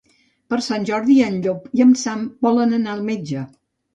Per 0.53 0.57
Sant 0.67 0.87
Jordi 0.89 1.17
en 1.25 1.35
Llop 1.43 1.67
i 1.79 1.85
en 1.85 1.93
Sam 2.03 2.23
volen 2.47 2.75
anar 2.79 2.95
al 2.97 3.07
metge. 3.13 3.45